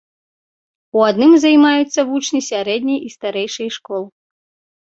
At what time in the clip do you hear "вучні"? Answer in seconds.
2.13-2.41